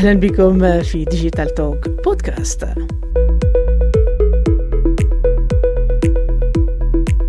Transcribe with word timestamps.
أهلا 0.00 0.14
بكم 0.14 0.82
في 0.82 1.04
Digital 1.04 1.54
Talk 1.54 1.88
بودكاست 2.04 2.64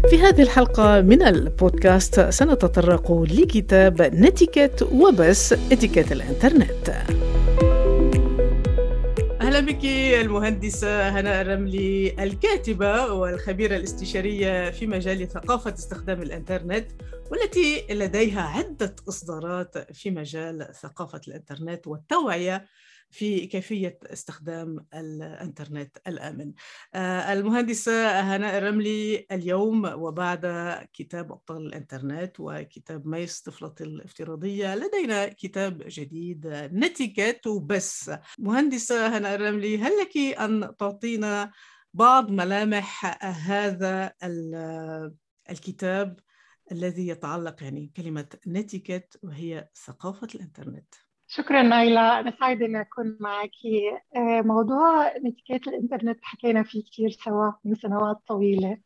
في 0.10 0.22
هذه 0.22 0.42
الحلقة 0.42 1.02
من 1.02 1.22
البودكاست 1.22 2.20
سنتطرق 2.30 3.12
لكتاب 3.12 4.02
Netiquette 4.02 4.88
وبس 4.92 5.54
اتيكيت 5.54 6.12
الإنترنت. 6.12 6.90
أهلا 6.90 7.21
بك 9.62 9.86
المهندسة 10.22 11.10
هناء 11.10 11.42
الرملي 11.42 12.16
الكاتبة 12.24 13.14
والخبيرة 13.14 13.76
الاستشارية 13.76 14.70
في 14.70 14.88
مجال 14.88 15.28
ثقافة 15.28 15.74
استخدام 15.74 16.22
الإنترنت 16.22 16.92
والتي 17.32 17.86
لديها 17.90 18.42
عدة 18.42 18.96
إصدارات 19.10 19.94
في 19.94 20.12
مجال 20.12 20.68
ثقافة 20.82 21.22
الإنترنت 21.28 21.88
والتوعية 21.88 22.66
في 23.12 23.46
كيفية 23.48 24.00
استخدام 24.06 24.86
الإنترنت 24.94 25.98
الآمن. 26.08 26.54
آه، 26.96 27.34
المهندسة 27.34 28.20
هناء 28.20 28.58
الرملي 28.58 29.26
اليوم 29.32 29.86
وبعد 29.86 30.46
كتاب 30.94 31.32
أبطال 31.32 31.66
الإنترنت 31.68 32.40
وكتاب 32.40 33.08
ميس 33.08 33.42
طفلة 33.42 33.76
الافتراضية 33.82 34.76
لدينا 34.76 35.28
كتاب 35.28 35.84
جديد 35.88 36.48
Netiquette 36.74 37.48
وبس 37.48 38.12
مهندسة 38.40 39.18
هناء 39.18 39.36
الرملي 39.36 39.78
هل 39.78 39.92
لك 40.02 40.18
أن 40.18 40.76
تعطينا 40.80 41.52
بعض 41.94 42.32
ملامح 42.32 43.06
هذا 43.26 44.14
الكتاب 45.50 46.20
الذي 46.72 47.08
يتعلق 47.08 47.64
يعني 47.64 47.92
كلمة 47.98 48.28
netiquette 48.48 49.20
وهي 49.24 49.70
ثقافة 49.86 50.28
الإنترنت؟ 50.36 50.96
شكرا 51.34 51.62
نايلة. 51.62 52.20
أنا 52.20 52.32
سعيدة 52.40 52.66
إني 52.66 52.82
أكون 52.82 53.18
معك 53.20 53.52
آه، 54.18 54.42
موضوع 54.42 55.18
نتيكات 55.18 55.68
الإنترنت 55.68 56.20
حكينا 56.24 56.64
فيه 56.64 56.84
كثير 56.92 57.10
سوا 57.12 57.52
من 57.66 57.76
سنوات 57.76 58.18
طويلة. 58.28 58.78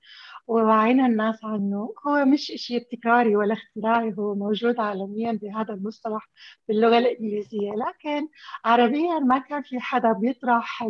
ووعينا 0.47 1.05
الناس 1.05 1.43
عنه. 1.43 1.93
هو 2.07 2.25
مش 2.25 2.41
شيء 2.55 2.77
ابتكاري 2.81 3.35
ولا 3.35 3.53
اختراعي 3.53 4.13
هو 4.19 4.35
موجود 4.35 4.79
عالميا 4.79 5.31
بهذا 5.41 5.73
المصطلح 5.73 6.29
باللغة 6.67 6.97
الإنجليزية. 6.97 7.71
لكن 7.71 8.27
عربيا 8.65 9.19
ما 9.19 9.37
كان 9.39 9.61
في 9.63 9.79
حدا 9.79 10.11
بيطرح 10.13 10.83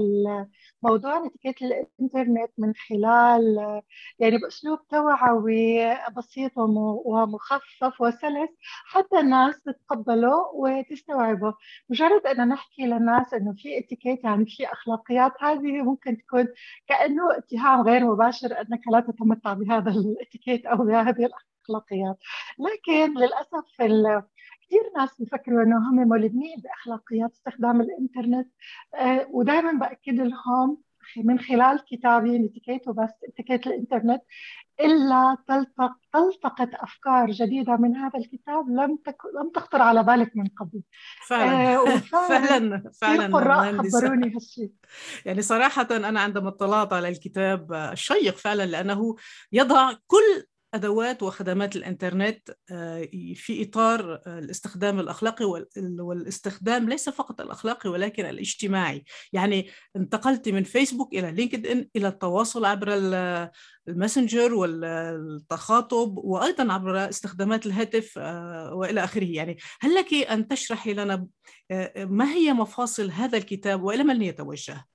موضوع 0.83 1.25
اتيكيت 1.25 1.61
الإنترنت 1.61 2.51
من 2.57 2.73
خلال 2.89 3.81
يعني 4.19 4.37
بأسلوب 4.37 4.79
توعوي 4.87 5.77
بسيط 6.17 6.51
ومخفف 6.57 8.01
وسلس 8.01 8.49
حتى 8.85 9.19
الناس 9.19 9.61
تتقبله 9.61 10.33
وتستوعبه. 10.53 11.53
مجرد 11.89 12.25
أن 12.27 12.47
نحكي 12.47 12.81
للناس 12.85 13.33
إنه 13.33 13.53
في 13.57 13.79
اتيكيت 13.79 14.23
يعني 14.23 14.45
في 14.45 14.65
أخلاقيات 14.65 15.31
هذه 15.41 15.81
ممكن 15.81 16.17
تكون 16.17 16.47
كأنه 16.87 17.37
اتهام 17.37 17.81
غير 17.81 18.05
مباشر 18.05 18.47
أنك 18.61 18.81
لا 18.91 18.99
تتمتع 18.99 19.44
بهذا 19.53 19.91
الاتيكيت 19.91 20.65
أو 20.65 20.77
بهذه 20.77 21.25
الأخلاقيات. 21.25 22.17
لكن 22.59 23.17
للأسف 23.17 23.81
كثير 24.65 24.81
ناس 24.97 25.09
بيفكروا 25.19 25.63
إنه 25.63 25.89
هم 25.89 25.95
ملمين 25.95 26.57
بأخلاقيات 26.63 27.31
استخدام 27.31 27.81
الإنترنت 27.81 28.47
آه، 28.95 29.27
ودائما 29.29 29.71
بأكد 29.71 30.13
لهم 30.13 30.84
من 31.17 31.39
خلال 31.39 31.83
كتابي 31.91 32.39
نتيكيت 32.39 32.87
وبس 32.87 33.09
اتيكيت 33.23 33.67
الإنترنت 33.67 34.21
إلا 34.81 35.37
تلتق 35.47 35.91
تلتقط 36.13 36.69
أفكار 36.73 37.31
جديدة 37.31 37.77
من 37.77 37.95
هذا 37.95 38.19
الكتاب 38.19 38.69
لم 38.69 38.97
تك... 39.05 39.17
لم 39.41 39.49
تخطر 39.49 39.81
على 39.81 40.03
بالك 40.03 40.31
من 40.35 40.47
قبل. 40.59 40.81
فعلا. 41.27 41.75
آه 41.75 41.97
فعلا 42.29 42.91
فعلا 43.01 43.25
القراء 43.25 43.77
خبروني 43.77 44.35
هالشيء. 44.35 44.71
يعني 45.25 45.41
صراحة 45.41 45.87
أنا 45.91 46.19
عندما 46.19 46.49
اطلعت 46.49 46.93
على 46.93 47.09
الكتاب 47.09 47.73
الشيق 47.73 48.37
فعلا 48.37 48.65
لأنه 48.65 49.15
يضع 49.51 49.93
كل 50.07 50.45
أدوات 50.75 51.23
وخدمات 51.23 51.75
الإنترنت 51.75 52.49
آه، 52.71 53.07
في 53.35 53.63
إطار 53.63 54.21
الاستخدام 54.27 54.99
الأخلاقي 54.99 55.45
والاستخدام 55.99 56.89
ليس 56.89 57.09
فقط 57.09 57.41
الأخلاقي 57.41 57.89
ولكن 57.89 58.25
الاجتماعي. 58.25 59.03
يعني 59.33 59.67
انتقلت 59.95 60.49
من 60.49 60.63
فيسبوك 60.63 61.13
إلى 61.13 61.31
لينكد 61.31 61.67
ان 61.67 61.89
إلى 61.95 62.07
التواصل 62.07 62.65
عبر 62.65 62.87
الماسنجر 63.87 64.53
والتخاطب 64.53 66.17
وأيضا 66.17 66.73
عبر 66.73 67.09
استخدامات 67.09 67.65
الهاتف 67.65 68.13
آه، 68.17 68.73
وإلى 68.73 69.03
آخره. 69.03 69.25
يعني 69.25 69.57
هل 69.81 69.95
لك 69.95 70.13
أن 70.13 70.47
تشرحي 70.47 70.93
لنا 70.93 71.27
آه، 71.71 72.05
ما 72.05 72.31
هي 72.33 72.53
مفاصل 72.53 73.11
هذا 73.11 73.37
الكتاب 73.37 73.83
وإلى 73.83 74.03
من 74.03 74.21
يتوجه؟ 74.21 74.85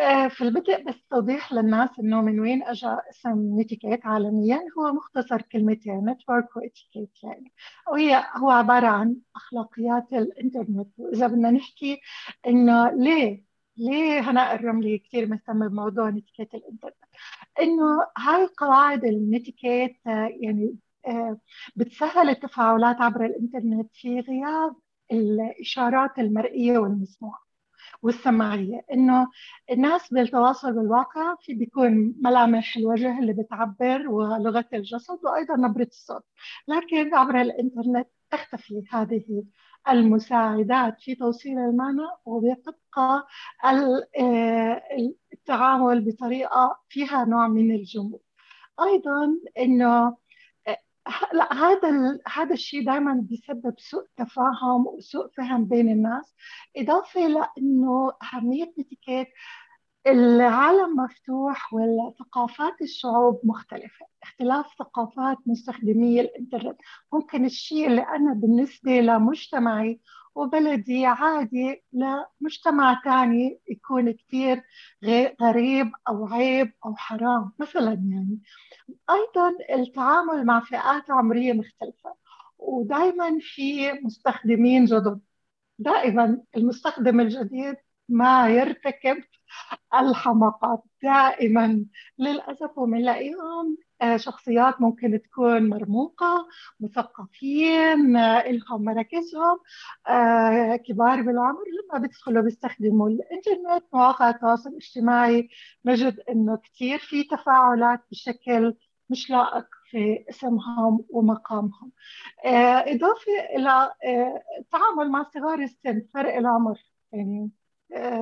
آه، 0.00 0.28
في 0.28 0.44
البدء 0.44 0.82
بس 0.84 0.94
توضيح 1.10 1.52
للناس 1.52 1.90
إنه 1.98 2.22
من 2.22 2.40
وين 2.40 2.62
اجى 2.62 2.86
اسم 3.10 3.60
netiquette 3.60 4.06
عالميا 4.06 4.60
هو 4.78 4.92
مختصر 4.92 5.42
كلمتين 5.42 6.10
network 6.10 6.56
واتيكيت 6.56 7.10
يعني. 7.22 7.52
وهي 7.92 8.24
هو 8.36 8.50
عبارة 8.50 8.86
عن 8.86 9.16
أخلاقيات 9.36 10.12
الإنترنت. 10.12 10.88
وإذا 10.98 11.26
بدنا 11.26 11.50
نحكي 11.50 12.00
إنه 12.46 12.90
ليه 12.90 13.44
ليه 13.76 14.20
هناء 14.30 14.54
الرملي 14.54 14.98
كثير 14.98 15.26
مهتمه 15.28 15.68
بموضوع 15.68 16.10
نتيكيت 16.10 16.54
الإنترنت؟ 16.54 16.94
إنه 17.60 18.06
هاي 18.18 18.48
قواعد 18.58 19.04
النتيكيت 19.04 19.96
آه، 20.06 20.28
يعني 20.40 20.76
آه، 21.06 21.38
بتسهل 21.76 22.28
التفاعلات 22.28 23.00
عبر 23.00 23.24
الإنترنت 23.26 23.90
في 23.94 24.20
غياب 24.20 24.76
الإشارات 25.12 26.18
المرئية 26.18 26.78
والمسموعة. 26.78 27.51
والسماعية 28.02 28.84
إنه 28.92 29.28
الناس 29.70 30.12
بالتواصل 30.12 30.72
بالواقع 30.72 31.36
في 31.40 31.54
بيكون 31.54 32.14
ملامح 32.22 32.76
الوجه 32.76 33.18
اللي 33.18 33.32
بتعبر 33.32 34.08
ولغة 34.08 34.64
الجسد 34.72 35.18
وأيضا 35.24 35.56
نبرة 35.56 35.84
الصوت. 35.90 36.24
لكن 36.68 37.14
عبر 37.14 37.40
الإنترنت 37.40 38.08
تختفي 38.30 38.82
هذه 38.90 39.44
المساعدات 39.88 41.00
في 41.00 41.14
توصيل 41.14 41.58
المعنى 41.58 42.06
وبتبقى 42.24 43.26
آه، 44.18 44.82
التعامل 45.32 46.04
بطريقة 46.04 46.78
فيها 46.88 47.24
نوع 47.24 47.48
من 47.48 47.74
الجمود. 47.74 48.20
أيضا 48.82 49.28
إنه 49.58 50.16
لا 51.32 51.52
هذا 51.54 52.18
هذا 52.28 52.54
الشيء 52.54 52.86
دائما 52.86 53.20
بيسبب 53.22 53.74
سوء 53.78 54.06
تفاهم 54.16 54.86
وسوء 54.86 55.28
فهم 55.36 55.64
بين 55.64 55.88
الناس. 55.88 56.34
إضافة 56.76 57.20
لإنه 57.20 58.12
أهمية 58.22 58.64
الاتيكيت 58.64 59.28
العالم 60.06 60.96
مفتوح 60.96 61.74
وثقافات 61.74 62.82
الشعوب 62.82 63.40
مختلفة؟ 63.44 64.06
اختلاف 64.22 64.66
ثقافات 64.78 65.38
مستخدمي 65.46 66.20
الإنترنت. 66.20 66.78
ممكن 67.12 67.44
الشيء 67.44 67.86
اللي 67.86 68.02
أنا 68.02 68.32
بالنسبة 68.34 68.90
لمجتمعي 69.00 70.00
وبلدي 70.34 71.06
عادي 71.06 71.84
لمجتمع 71.92 73.02
ثاني 73.04 73.60
يكون 73.68 74.12
كثير 74.12 74.62
غريب 75.42 75.92
أو 76.08 76.26
عيب 76.26 76.72
أو 76.86 76.94
حرام 76.96 77.52
مثلا 77.58 77.92
يعني. 77.92 78.40
أيضا 79.10 79.56
التعامل 79.74 80.46
مع 80.46 80.60
فئات 80.60 81.10
عمرية 81.10 81.52
مختلفة 81.52 82.14
ودائما 82.58 83.38
في 83.40 83.92
مستخدمين 83.92 84.84
جدد. 84.84 85.20
دائما 85.78 86.42
المستخدم 86.56 87.20
الجديد 87.20 87.76
ما 88.08 88.48
يرتكب 88.48 89.24
الحماقات 89.94 90.82
دائما. 91.02 91.84
للأسف 92.18 92.78
وبنلاقيهم 92.78 93.76
آه، 94.02 94.16
شخصيات 94.16 94.80
ممكن 94.80 95.20
تكون 95.22 95.68
مرموقة 95.68 96.48
مثقفين 96.80 98.16
آه، 98.16 98.50
لهم 98.50 98.84
مراكزهم 98.84 99.58
آه، 100.08 100.76
كبار 100.76 101.22
بالعمر 101.22 101.64
لما 101.84 102.00
بيدخلوا 102.00 102.42
بيستخدموا 102.42 103.08
الإنترنت 103.08 103.84
مواقع 103.92 104.30
التواصل 104.30 104.70
الاجتماعي. 104.70 105.48
نجد 105.84 106.20
إنه 106.30 106.56
كثير 106.56 106.98
في 106.98 107.24
تفاعلات 107.24 108.00
بشكل 108.10 108.74
مش 109.10 109.30
لائق 109.30 109.66
في 109.90 110.24
اسمهم 110.30 111.04
ومقامهم. 111.10 111.92
إضافة 112.86 113.32
إلى 113.56 113.92
التعامل 114.58 115.10
مع 115.10 115.30
صغار 115.34 115.58
السن 115.58 116.06
فرق 116.14 116.36
العمر. 116.36 116.78
يعني 117.12 117.50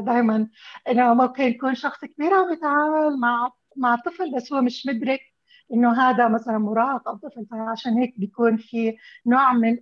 دائما 0.00 0.48
إنه 0.88 1.14
ممكن 1.14 1.42
يكون 1.42 1.74
شخص 1.74 2.04
كبير 2.04 2.34
عم 2.34 2.52
يتعامل 2.52 3.20
مع 3.20 3.52
مع 3.76 3.96
طفل 3.96 4.34
بس 4.34 4.52
هو 4.52 4.60
مش 4.62 4.86
مدرك 4.86 5.20
إنه 5.72 5.92
هذا 6.02 6.28
مثلا 6.28 6.58
مراهق 6.58 7.08
أو 7.08 7.16
طفل. 7.16 7.46
فعشان 7.50 7.92
هيك 7.98 8.14
بيكون 8.18 8.56
في 8.56 8.96
نوع 9.26 9.52
من 9.52 9.78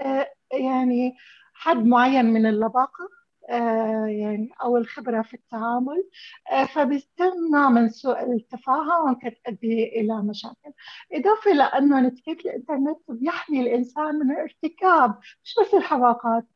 آه، 0.00 0.32
يعني 0.52 1.14
حد 1.54 1.76
معين 1.86 2.24
من 2.26 2.46
اللباقة 2.46 3.08
آه، 3.50 4.06
يعني 4.06 4.50
أو 4.62 4.76
الخبرة 4.76 5.22
في 5.22 5.34
التعامل. 5.34 6.08
آه، 6.52 6.64
فبيتم 6.64 7.32
نوع 7.52 7.68
من 7.68 7.88
سوء 7.88 8.22
التفاهم 8.32 9.04
وممكن 9.04 9.34
تؤدي 9.44 10.00
إلى 10.00 10.22
مشاكل. 10.22 10.72
إضافة 11.12 11.52
لأنه 11.52 12.00
نتيجة 12.00 12.40
الإنترنت 12.48 12.98
بيحمي 13.08 13.60
الإنسان 13.60 14.14
من 14.18 14.36
ارتكاب 14.36 15.18
مش 15.44 15.54
بس 15.60 15.74
الحواقات 15.74 16.46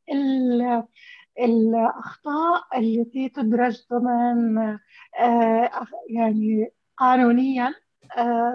الأخطاء 1.41 2.79
التي 2.79 3.29
تدرج 3.29 3.81
ضمن 3.93 4.59
آه، 5.21 5.87
يعني 6.11 6.73
قانونيا 6.97 7.75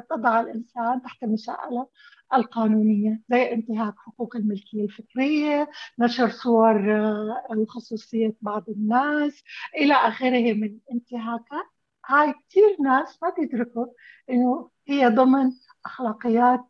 تضع 0.10 0.40
الإنسان 0.40 1.02
تحت 1.02 1.24
المساءلة 1.24 1.88
القانونية 2.34 3.22
زي 3.30 3.52
انتهاك 3.54 3.94
حقوق 3.98 4.36
الملكية 4.36 4.84
الفكرية 4.84 5.70
نشر 6.00 6.30
صور 6.30 6.96
آه، 6.96 7.66
خصوصية 7.68 8.36
بعض 8.42 8.70
الناس 8.70 9.44
إلى 9.76 9.94
آخره 9.94 10.54
من 10.54 10.80
انتهاكات. 10.92 11.66
هاي 12.06 12.34
كثير 12.34 12.78
ناس 12.82 13.24
ما 13.24 13.30
بيدركوا 13.30 13.86
إنه 14.30 14.70
هي 14.88 15.08
ضمن 15.08 15.52
أخلاقيات 15.86 16.66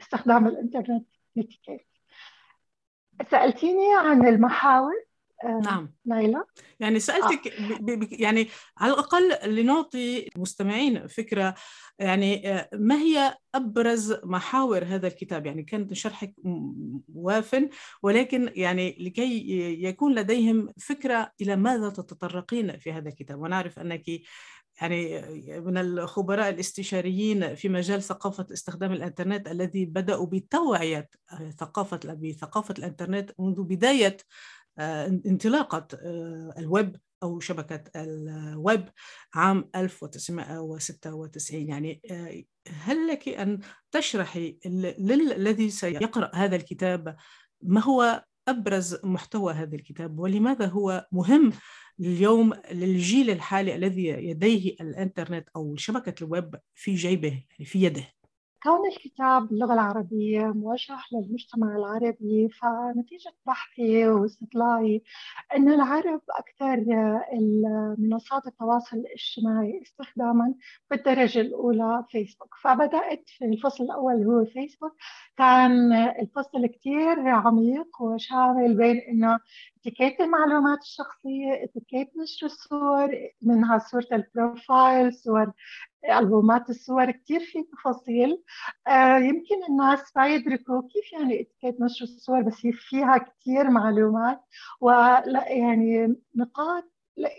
استخدام 0.00 0.46
الإنترنت. 0.46 1.06
نتيكيت 1.36 1.86
سألتيني 3.30 3.94
عن 3.96 4.26
المحاور. 4.28 4.92
آه، 4.92 5.07
نعم. 5.44 5.94
نايلة. 6.06 6.44
يعني 6.80 7.00
سألتك 7.00 7.48
آه. 7.48 7.78
ب... 7.78 7.90
ب... 7.90 8.12
يعني 8.12 8.48
على 8.78 8.92
الأقل 8.92 9.54
لنعطي 9.54 10.28
المستمعين 10.36 11.06
فكرة 11.06 11.54
يعني 11.98 12.52
آه، 12.54 12.68
ما 12.72 12.94
هي 12.94 13.36
أبرز 13.54 14.16
محاور 14.24 14.84
هذا 14.84 15.06
الكتاب؟ 15.06 15.46
يعني 15.46 15.62
كان 15.62 15.94
شرحك 15.94 16.34
واف 17.14 17.68
ولكن 18.02 18.52
يعني 18.56 18.96
لكي 19.00 19.44
يكون 19.84 20.14
لديهم 20.14 20.68
فكرة 20.80 21.32
إلى 21.40 21.56
ماذا 21.56 21.88
تتطرقين 21.88 22.78
في 22.78 22.92
هذا 22.92 23.08
الكتاب؟ 23.08 23.40
ونعرف 23.40 23.78
أنك 23.78 24.04
يعني 24.80 25.22
من 25.60 25.78
الخبراء 25.78 26.48
الاستشاريين 26.48 27.54
في 27.54 27.68
مجال 27.68 28.02
ثقافة 28.02 28.46
استخدام 28.52 28.92
الإنترنت 28.92 29.48
الذي 29.48 29.84
بدأوا 29.84 30.26
بتوعية 30.26 31.08
ثقافة 31.58 32.00
بثقافة 32.04 32.74
الإنترنت 32.78 33.30
منذ 33.38 33.62
بداية 33.62 34.16
آه، 34.16 34.57
انطلاقة 34.78 35.88
آه، 35.94 36.54
الويب 36.58 36.96
أو 37.22 37.40
شبكة 37.40 37.84
الويب 37.96 38.88
عام 39.34 39.70
1996 39.76 41.68
يعني 41.68 42.00
آه، 42.10 42.42
هل 42.68 43.06
لك 43.08 43.28
أن 43.28 43.58
تشرحي 43.92 44.58
للذي 44.98 45.70
سيقرأ 45.70 46.30
هذا 46.34 46.56
الكتاب 46.56 47.16
ما 47.62 47.80
هو 47.80 48.24
أبرز 48.48 48.96
محتوى 49.04 49.52
هذا 49.52 49.74
الكتاب؟ 49.76 50.18
ولماذا 50.18 50.66
هو 50.66 51.06
مهم 51.12 51.52
اليوم 52.00 52.54
للجيل 52.72 53.30
الحالي 53.30 53.74
الذي 53.74 54.12
لديه 54.12 54.76
الإنترنت 54.80 55.48
أو 55.56 55.76
شبكة 55.76 56.24
الويب 56.24 56.56
في 56.74 56.94
جيبه 56.94 57.28
يعني 57.28 57.64
في 57.64 57.82
يده؟ 57.82 58.17
كون 58.62 58.86
الكتاب 58.88 59.48
باللغة 59.48 59.74
العربية 59.74 60.40
موجه 60.46 60.96
للمجتمع 61.12 61.76
العربي 61.76 62.48
فنتيجة 62.48 63.32
بحثي 63.46 64.08
واستطلاعي 64.08 65.02
أن 65.56 65.68
العرب 65.68 66.20
أكثر 66.30 66.84
منصات 67.98 68.46
التواصل 68.46 68.96
الاجتماعي 68.96 69.82
استخداما 69.82 70.54
بالدرجة 70.90 71.40
الأولى 71.40 72.04
فيسبوك. 72.10 72.54
فبدأت 72.62 73.22
في 73.26 73.44
الفصل 73.44 73.84
الأول 73.84 74.22
هو 74.26 74.44
فيسبوك. 74.44 74.92
كان 75.36 75.92
الفصل 75.92 76.66
كتير 76.66 77.28
عميق 77.28 78.02
وشامل 78.02 78.76
بين 78.76 78.98
أنه 78.98 79.38
اتيكيت 79.80 80.20
المعلومات 80.20 80.78
الشخصية 80.82 81.64
اتيكيت 81.64 82.10
نشر 82.16 82.46
الصور 82.46 83.10
منها 83.42 83.78
صورة 83.78 84.06
ال 84.12 84.25
profile 84.25 85.14
صور 85.14 85.52
ألبومات 86.10 86.70
الصور 86.70 87.10
كثير 87.10 87.40
في 87.40 87.62
تفاصيل. 87.62 88.42
آه 88.88 89.18
يمكن 89.18 89.64
الناس 89.68 90.16
ما 90.16 90.26
يدركوا 90.28 90.82
كيف 90.82 91.12
يعني 91.12 91.40
اتيكيت 91.40 91.80
نشر 91.80 92.04
الصور 92.04 92.42
بس 92.42 92.66
فيها 92.72 93.18
كثير 93.18 93.70
معلومات. 93.70 94.40
ولا 94.80 95.48
يعني 95.48 96.16
نقاط 96.36 96.84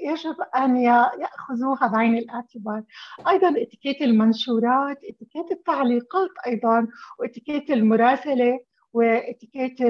يجب 0.05 0.35
أن 0.55 0.77
يأخذوها 0.77 1.87
بعين 1.87 2.17
الاعتبار. 2.17 2.83
أيضا 3.27 3.49
اتيكيت 3.61 4.01
المنشورات 4.01 4.97
اتيكيت 4.97 5.51
التعليقات 5.51 6.29
أيضا 6.47 6.87
واتيكيت 7.19 7.71
المراسلة 7.71 8.59
واتيكيت 8.93 9.81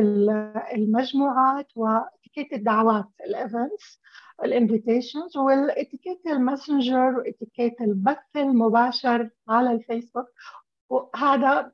المجموعات 0.73 1.67
واتيكيت 2.39 2.59
الدعوات 2.59 3.05
ال 3.25 3.36
events 3.36 3.99
ال 4.43 4.51
invitations 4.51 5.37
والاتيكيت 5.37 6.21
الماسنجر 6.27 7.17
واتيكيت 7.17 7.81
البث 7.81 8.17
المباشر 8.35 9.29
على 9.49 9.71
الفيسبوك. 9.71 10.25
وهذا 10.89 11.71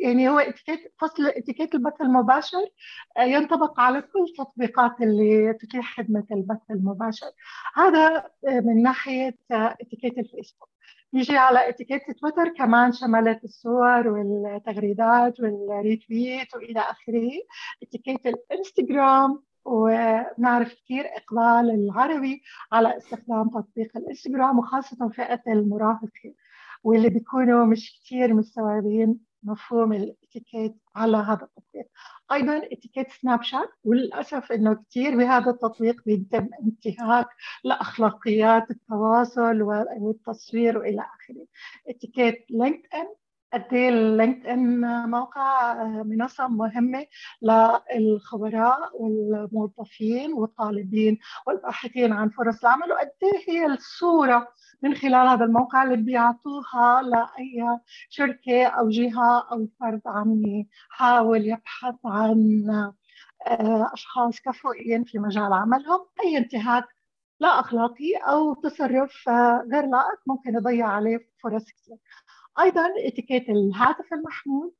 يعني 0.00 0.28
هو 0.28 0.38
اتيكيت 0.38 0.94
فصل 1.00 1.26
اتيكيت 1.26 1.74
البث 1.74 2.00
المباشر 2.00 2.68
ينطبق 3.18 3.80
على 3.80 4.02
كل 4.02 4.24
التطبيقات 4.30 5.00
اللي 5.00 5.52
تتيح 5.52 5.96
خدمة 5.96 6.24
البث 6.32 6.70
المباشر. 6.70 7.30
هذا 7.74 8.24
من 8.44 8.82
ناحية 8.82 9.38
اتيكيت 9.50 10.18
الفيسبوك. 10.18 10.68
نيجي 11.14 11.36
على 11.36 11.68
اتيكيت 11.68 12.02
تويتر 12.20 12.48
كمان 12.48 12.92
شملت 12.92 13.44
الصور 13.44 14.08
والتغريدات 14.08 15.40
وال 15.40 15.65
retweet 15.65 16.54
وإلى 16.54 16.80
آخره. 16.80 17.30
اتيكيت 17.82 18.26
الانستغرام 18.26 19.42
ونعرف 19.64 20.74
كثير 20.74 21.04
إقبال 21.16 21.70
العربي 21.70 22.42
على 22.72 22.96
استخدام 22.96 23.48
تطبيق 23.48 23.96
الإنستغرام 23.96 24.58
وخاصة 24.58 25.08
فئة 25.08 25.42
المراهقين 25.46 26.34
واللي 26.84 27.08
بيكونوا 27.08 27.64
مش 27.66 28.00
كثير 28.04 28.34
مستوعبين 28.34 29.18
مفهوم 29.42 29.92
الإتيكيت 29.92 30.76
على 30.96 31.16
هذا 31.16 31.42
التطبيق. 31.42 31.86
أيضا 32.32 32.58
إتيكيت 32.72 33.06
سناب 33.10 33.42
شات 33.42 33.68
وللأسف 33.84 34.52
إنه 34.52 34.74
كثير 34.90 35.16
بهذا 35.16 35.50
التطبيق 35.50 36.02
بيتم 36.06 36.48
انتهاك 36.62 37.26
لأخلاقيات 37.64 38.70
التواصل 38.70 39.62
والتصوير 39.98 40.78
وإلى 40.78 41.00
آخره. 41.00 41.46
إتيكيت 41.88 42.46
لينكد 42.50 42.86
ان 42.94 43.06
قد 43.52 43.64
إيه 43.72 43.88
اللينكد 43.88 44.46
ان 44.46 44.80
موقع 45.10 45.72
آه، 45.72 46.02
منصة 46.06 46.48
مهمة 46.48 47.06
للخبراء 47.42 49.02
والموظفين 49.02 50.32
والطالبين 50.32 51.18
والباحثين 51.46 52.12
عن 52.12 52.28
فرص 52.28 52.64
العمل 52.64 52.92
وقد 52.92 53.10
إيه 53.22 53.54
هي 53.54 53.66
الصورة 53.66 54.48
من 54.82 54.94
خلال 54.94 55.28
هذا 55.28 55.44
الموقع 55.44 55.82
اللي 55.82 55.96
بيعطوها 55.96 57.02
لأي 57.02 57.78
شركة 58.10 58.66
أو 58.66 58.88
جهة 58.88 59.48
أو 59.52 59.68
فرد 59.80 60.02
عم 60.06 60.42
يحاول 60.46 61.46
يبحث 61.46 61.94
عن 62.04 62.64
آه، 63.46 63.90
أشخاص 63.92 64.40
كفؤين 64.40 65.04
في 65.04 65.18
مجال 65.18 65.52
عملهم 65.52 66.06
أي 66.24 66.38
انتهاك 66.38 66.84
لا 67.40 67.60
أخلاقي 67.60 68.14
أو 68.16 68.54
تصرف 68.54 69.28
آه، 69.28 69.66
غير 69.72 69.86
لائق 69.86 70.20
ممكن 70.26 70.54
يضيع 70.54 70.86
عليه 70.88 71.18
فرص 71.42 71.64
كثير 71.64 71.96
أيضا 72.60 72.86
اتيكيت 73.06 73.48
الهاتف 73.48 74.12
المحمول 74.12 74.72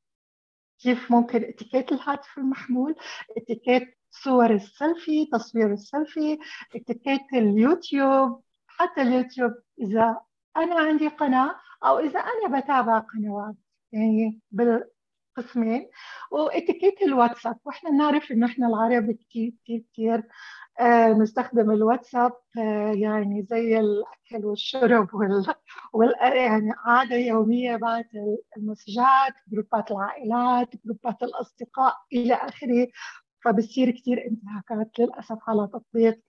كيف 0.79 1.11
ممكن 1.13 1.43
اتيكيت 1.45 1.93
الهاتف 1.93 2.39
المحمول؟ 2.39 2.95
اتيكيت 3.37 3.99
صور 4.11 4.51
السيلفي 4.55 5.27
تصوير 5.33 5.73
السيلفي 5.73 6.39
اتيكيت 6.77 7.21
اليوتيوب. 7.35 8.43
حتى 8.67 9.03
اليوتيوب 9.03 9.53
إذا 9.81 10.21
أنا 10.57 10.75
عندي 10.81 11.09
قناة 11.09 11.55
أو 11.85 11.99
إذا 11.99 12.21
أنا 12.21 12.61
بتابع 12.61 12.99
قنوات 12.99 13.55
يعني 13.93 14.41
بالقسمين 15.37 15.91
وإتيكيت 16.31 17.03
الواتساب. 17.03 17.57
وإحنا 17.65 17.91
نعرف 17.91 18.33
انه 18.33 18.47
إحنا 18.47 18.67
العرب 18.67 19.11
كثير 19.13 19.53
كثير 19.65 19.85
كثير 19.93 20.29
آه، 20.81 21.13
نستخدم 21.13 21.71
الواتساب 21.71 22.33
آه، 22.59 22.93
يعني 22.93 23.43
زي 23.43 23.81
الأكل 23.81 24.47
والشرب 24.47 25.15
وال... 25.15 25.55
وال... 25.93 26.15
يعني 26.37 26.73
عادة 26.87 27.17
يومية 27.17 27.77
بعد 27.77 28.05
المسجات 28.57 29.35
جروبات 29.53 29.91
العائلات 29.91 30.69
جروبات 30.87 31.23
الأصدقاء 31.23 31.95
إلى 32.13 32.35
آخره. 32.35 32.89
فبصير 33.45 33.91
كثير 33.91 34.27
انتهاكات 34.27 34.99
للأسف 34.99 35.39
على 35.49 35.69
تطبيق 35.73 36.21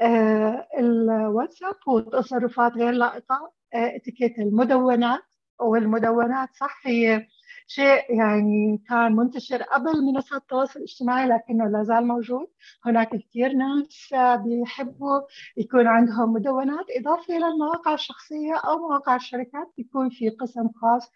آه، 0.00 0.68
الواتساب 0.78 1.74
وتصرفات 1.86 2.72
غير 2.72 2.90
لائقة. 2.92 3.52
إتيكيت 3.74 4.38
المدونات 4.38 5.22
والمدونات 5.60 6.48
صح 6.54 6.86
هي 6.86 7.26
شيء 7.74 8.16
يعني 8.18 8.82
كان 8.88 9.16
منتشر 9.16 9.62
قبل 9.62 10.02
منصات 10.12 10.42
التواصل 10.42 10.78
الاجتماعي 10.78 11.28
لكنه 11.28 11.68
لا 11.68 11.82
زال 11.82 12.06
موجود. 12.06 12.46
هناك 12.86 13.08
كثير 13.16 13.52
ناس 13.52 14.14
بيحبوا 14.44 15.20
يكون 15.56 15.86
عندهم 15.86 16.32
مدونات 16.32 16.86
إضافة 16.98 17.34
للمواقع 17.34 17.94
الشخصية 17.94 18.54
أو 18.54 18.78
مواقع 18.78 19.16
الشركات 19.16 19.72
بيكون 19.76 20.08
في 20.10 20.28
قسم 20.30 20.68
خاص 20.68 21.10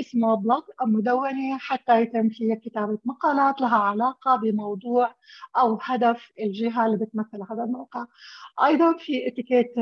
اسمه 0.00 0.34
blog 0.34 0.62
أو 0.80 0.86
مدونة 0.86 1.58
حتى 1.58 2.02
يتم 2.02 2.28
فيها 2.28 2.54
كتابة 2.54 2.98
مقالات 3.04 3.60
لها 3.60 3.76
علاقة 3.78 4.36
بموضوع 4.36 5.14
أو 5.56 5.78
هدف 5.82 6.32
الجهة 6.40 6.86
اللي 6.86 6.96
بتمثل 6.96 7.42
هذا 7.50 7.64
الموقع. 7.64 8.06
أيضا 8.64 8.96
في 8.98 9.28
إتيكيت 9.28 9.74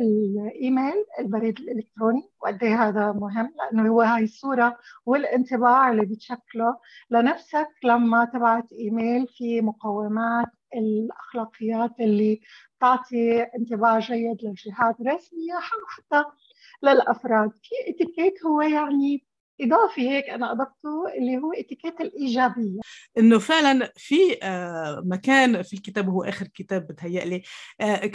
الإيميل 0.00 0.94
البريد 1.18 1.58
الإلكتروني 1.58 2.30
وقد 2.42 2.62
إيه 2.64 2.88
هذا 2.88 3.12
مهم؟ 3.12 3.54
لأنه 3.72 3.88
هو 3.90 4.00
هاي 4.02 4.24
الصورة 4.24 4.78
والانطباع 5.06 5.90
اللي 5.90 6.06
بتشكله 6.06 6.76
لنفسك 7.10 7.68
لما 7.84 8.24
تبعت 8.24 8.72
إيميل 8.72 9.26
في 9.28 9.60
مقومات 9.60 10.46
الأخلاقيات 10.74 12.00
اللي 12.00 12.40
تعطي 12.80 13.42
انطباع 13.42 13.98
جيد 13.98 14.36
للجهات 14.44 15.00
الرسمية 15.00 15.54
أو 15.54 15.86
حتى 15.88 16.24
للأفراد. 16.82 17.50
في 17.62 17.74
اتيكيت 17.90 18.46
هو 18.46 18.60
يعني 18.62 19.24
إضافي 19.60 20.10
هيك 20.10 20.24
أنا 20.24 20.52
أضفته 20.52 21.04
اللي 21.18 21.36
هو 21.38 21.52
إتيكيت 21.52 22.00
الإيجابية. 22.00 22.80
إنه 23.18 23.38
فعلا 23.38 23.92
في 23.96 24.38
آه، 24.42 25.02
مكان 25.06 25.62
في 25.62 25.72
الكتاب 25.72 26.08
وهو 26.08 26.22
آخر 26.22 26.46
كتاب 26.46 26.86
بتهيألي 26.86 27.42
آه، 27.80 28.06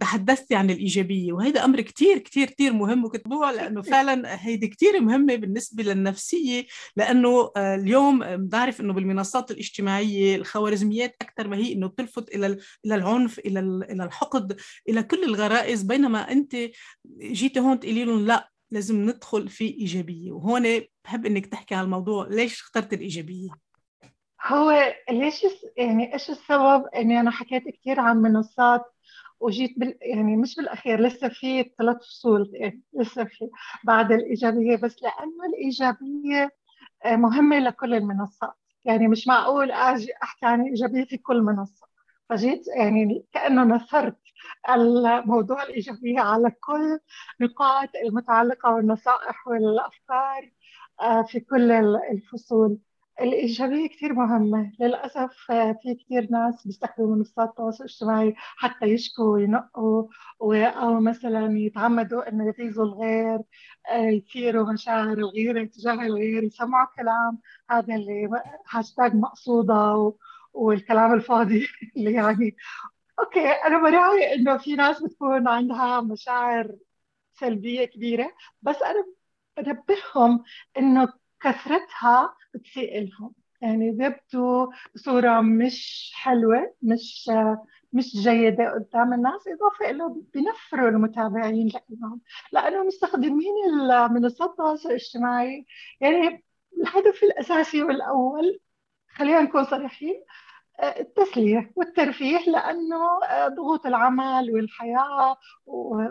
تحدثتي 0.00 0.54
عن 0.54 0.70
الإيجابية 0.70 1.32
وهذا 1.32 1.64
أمر 1.64 1.80
كتير 1.80 2.18
كتير 2.18 2.46
كتير 2.46 2.72
مهم 2.72 3.04
وكتبوه 3.04 3.52
لأنه 3.52 3.82
فعلا 3.82 4.46
هيدي 4.46 4.68
كتير 4.68 5.00
مهمة 5.00 5.34
بالنسبة 5.36 5.82
للنفسية 5.82 6.66
لأنه 6.96 7.50
آه، 7.56 7.74
اليوم 7.74 8.36
بنعرف 8.36 8.80
إنه 8.80 8.92
بالمنصات 8.92 9.50
الاجتماعية 9.50 10.36
الخوارزميات 10.36 11.16
أكثر 11.22 11.48
ما 11.48 11.56
هي 11.56 11.72
إنه 11.72 11.86
بتلفت 11.86 12.34
إلى 12.34 12.46
إلى 12.86 12.94
العنف 12.94 13.38
إلى 13.38 13.60
إلى 13.60 14.04
الحقد 14.04 14.60
إلى 14.88 15.02
كل 15.02 15.24
الغرائز 15.24 15.82
بينما 15.82 16.32
أنت 16.32 16.56
جيتي 17.20 17.60
هون 17.60 17.80
تقولي 17.80 18.04
لهم 18.04 18.26
لأ 18.26 18.50
لازم 18.70 18.96
ندخل 18.96 19.48
في 19.48 19.64
إيجابية. 19.64 20.32
وهون 20.32 20.62
بحب 21.04 21.26
إنك 21.26 21.46
تحكي 21.46 21.74
عن 21.74 21.84
الموضوع 21.84 22.26
ليش 22.26 22.60
اخترت 22.60 22.92
الإيجابية؟ 22.92 23.50
هو 24.46 24.94
ليش 25.10 25.46
يعني 25.76 26.12
إيش 26.14 26.30
السبب 26.30 26.86
إني 26.86 27.20
أنا 27.20 27.30
حكيت 27.30 27.68
كثير 27.68 28.00
عن 28.00 28.16
منصات 28.16 28.84
وجيت 29.40 29.78
بال 29.78 29.98
يعني 30.00 30.36
مش 30.36 30.56
بالأخير 30.56 31.00
لسه 31.00 31.28
في 31.28 31.70
ثلاث 31.78 31.96
فصول 31.96 32.50
يعني 32.54 32.82
لسه 32.92 33.24
في 33.24 33.50
بعد 33.84 34.12
الإيجابية 34.12 34.76
بس 34.76 34.96
لأنه 35.02 35.46
الإيجابية 35.48 36.52
آه، 37.04 37.16
مهمة 37.16 37.58
لكل 37.58 37.94
المنصات. 37.94 38.54
يعني 38.84 39.08
مش 39.08 39.26
معقول 39.28 39.72
آجي 39.72 40.08
أحكي 40.22 40.46
عن 40.46 40.60
الايجابيه 40.60 41.04
في 41.04 41.16
كل 41.16 41.42
منصة. 41.42 41.87
فجيت 42.28 42.68
يعني 42.76 43.26
كأنه 43.32 43.64
نثرت 43.64 44.16
الموضوع 44.70 45.62
الإيجابية 45.62 46.20
على 46.20 46.50
كل 46.50 46.98
نقاط 47.40 47.88
المتعلقة 48.04 48.74
والنصائح 48.74 49.48
والأفكار 49.48 50.50
آه، 51.00 51.22
في 51.22 51.40
كل 51.40 51.72
الفصول. 52.12 52.78
الإيجابية 53.20 53.88
كثير 53.88 54.12
مهمة. 54.12 54.72
للأسف 54.80 55.50
آه، 55.50 55.72
في 55.82 55.94
كثير 55.94 56.28
ناس 56.30 56.66
بيستخدموا 56.66 57.16
منصات 57.16 57.48
التواصل 57.48 57.84
الاجتماعي 57.84 58.34
حتى 58.36 58.86
يشكوا 58.86 59.34
وينقوا 59.34 60.08
أو 60.42 61.00
مثلا 61.00 61.58
يتعمدوا 61.58 62.28
إنه 62.28 62.46
يغيظوا 62.48 62.84
الغير 62.84 63.40
آه، 63.90 63.96
يثيروا 64.10 64.72
مشاعر 64.72 65.12
الغيرة 65.12 65.64
تجاه 65.64 65.92
الغير 65.94 66.42
يسمعوا 66.42 66.86
كلام. 66.96 67.38
هذا 67.70 67.94
اللي 67.94 68.28
هاشتاج 68.70 69.14
مقصودة 69.14 70.12
والكلام 70.58 71.14
الفاضي 71.14 71.68
اللي 71.96 72.12
يعني. 72.12 72.56
okay 73.20 73.48
أنا 73.50 73.78
براعي 73.82 74.34
إنه 74.34 74.56
في 74.58 74.76
ناس 74.76 75.02
بتكون 75.02 75.48
عندها 75.48 76.00
مشاعر 76.00 76.76
سلبية 77.32 77.84
كبيرة 77.84 78.32
بس 78.62 78.76
أنا 78.82 79.04
بنبههم 79.58 80.44
إنه 80.78 81.12
كثرتها 81.40 82.34
بتسيء 82.54 83.00
لهم. 83.10 83.34
يعني 83.62 83.90
بيبدوا 83.90 84.66
بصوره 84.94 85.40
مش 85.40 86.12
حلوة 86.14 86.74
مش 86.82 87.30
مش 87.92 88.12
جيدة 88.16 88.72
قدام 88.74 89.12
الناس 89.14 89.48
إضافة 89.48 89.90
انه 89.90 90.22
بنفروا 90.34 90.88
المتابعين 90.88 91.68
لهم 91.90 92.20
لأنه 92.52 92.84
مستخدمين 92.84 93.54
منصات 94.10 94.50
التواصل 94.50 94.88
الاجتماعي. 94.88 95.66
يعني 96.00 96.44
الهدف 96.78 97.22
الأساسي 97.22 97.82
والأول 97.82 98.60
خلينا 99.08 99.40
نكون 99.40 99.64
صريحين 99.64 100.24
التسلية 100.82 101.72
والترفيه 101.76 102.38
لأنه 102.50 103.24
آه، 103.24 103.48
ضغوط 103.48 103.86
العمل 103.86 104.50
والحياة 104.52 105.36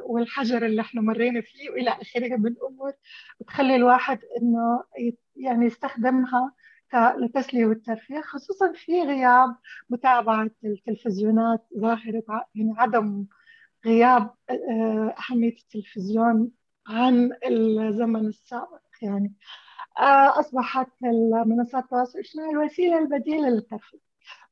والحجر 0.05 0.65
اللي 0.65 0.81
إحنا 0.81 1.01
مرينا 1.01 1.41
فيه 1.41 1.69
وإلى 1.69 1.89
آخره 1.89 2.35
من 2.37 2.47
الأمور 2.47 2.91
بتخلي 3.39 3.75
الواحد 3.75 4.19
إنه 4.41 4.83
يعني 5.35 5.65
يستخدمها 5.65 6.53
للتسلية 7.17 7.65
والترفيه 7.65 8.21
خصوصا 8.21 8.73
في 8.73 9.01
غياب 9.01 9.55
متابعة 9.89 10.49
التلفزيونات 10.65 11.67
ظاهرة 11.77 12.23
يعني 12.55 12.73
عدم 12.77 13.25
غياب 13.85 14.33
آه، 14.49 15.15
أهمية 15.29 15.55
التلفزيون 15.57 16.51
عن 16.87 17.31
الزمن 17.45 18.27
السابق 18.27 18.81
يعني. 19.01 19.33
آه، 19.99 20.39
أصبحت 20.39 20.87
منصات 21.45 21.83
التواصل 21.83 22.19
الاجتماعي 22.19 22.49
الوسيلة 22.49 22.99
البديلة 22.99 23.49
للترفيه. 23.49 24.06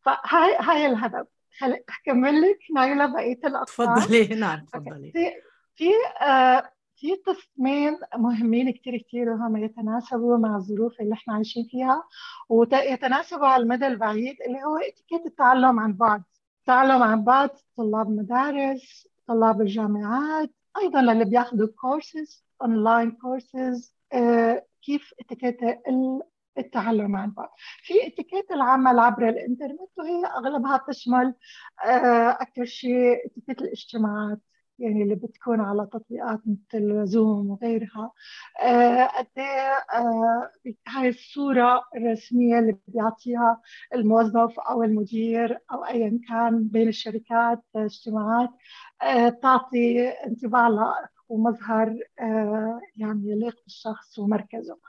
فهاي 0.06 0.58
هاي 0.60 0.86
الهدف. 0.86 1.28
أكمل 1.64 2.42
لك؟ 2.42 2.60
نايلة 2.76 3.06
بقية 3.06 3.40
الأقسام؟ 3.46 3.96
تفضلي. 3.96 4.28
نعم 4.28 4.66
تفضلي. 4.66 5.12
في 5.12 5.32
في 5.76 5.90
آه 6.22 6.72
في 6.96 7.14
قسمين 7.16 8.00
مهمين 8.16 8.72
كثير 8.72 8.98
كثير 8.98 9.30
وهم 9.30 9.58
يتناسبوا 9.58 10.38
مع 10.38 10.56
الظروف 10.56 11.02
اللي 11.02 11.14
إحنا 11.14 11.34
عايشين 11.34 11.68
فيها 11.72 12.04
ويتناسبوا 12.50 13.48
على 13.48 13.64
المدى 13.64 13.88
البعيد 13.88 14.36
اللي 14.48 14.64
هو 14.64 14.78
اتيكيت 14.78 15.26
التعلم 15.26 15.80
عن 15.80 15.94
بعد. 15.94 16.24
التعلم 16.60 17.04
عن 17.04 17.24
بعد 17.24 17.50
طلاب 17.78 18.10
مدارس 18.10 19.08
طلاب 19.28 19.62
الجامعات 19.62 20.50
أيضا 20.82 21.02
للي 21.02 21.26
بياخذوا 21.26 21.68
courses 21.68 22.46
online 22.62 23.12
courses 23.12 23.96
كيف 24.82 25.14
اتيكيت 25.20 25.58
التعلم 26.58 27.16
عن 27.16 27.32
بعد 27.32 27.50
في 27.84 28.08
اتيكيت 28.08 28.52
العمل 28.52 29.00
عبر 29.00 29.30
الإنترنت 29.30 29.90
وهي 29.98 30.26
أغلبها 30.26 30.78
بتشمل 30.78 31.34
آه، 31.86 32.30
أكثر 32.42 32.66
شيء 32.66 33.26
اتيكيت 33.26 33.62
الاجتماعات 33.62 34.40
يعني 34.80 35.04
اللي 35.04 35.16
بتكون 35.16 35.62
على 35.62 35.88
تطبيقات 35.94 36.40
مثل 36.48 37.06
زوم 37.08 37.50
وغيرها. 37.50 38.12
آه، 38.62 39.06
قد 39.06 39.28
آه 39.40 40.52
هاي 40.88 41.10
الصورة 41.10 41.84
الرسمية 41.96 42.60
اللي 42.60 42.78
بيعطيها 42.88 43.62
الموظف 43.94 44.60
أو 44.60 44.84
المدير 44.84 45.60
أو 45.72 45.86
أيا 45.86 46.20
كان 46.30 46.68
بين 46.68 46.88
الشركات 46.88 47.64
اجتماعات 47.76 48.50
آه 49.02 49.30
تعطي 49.30 50.10
انطباع 50.10 50.68
ومظهر 51.30 52.00
آه، 52.20 52.80
يعني 52.98 53.30
يليق 53.32 53.56
بالشخص 53.64 54.20
ومركزه. 54.20 54.80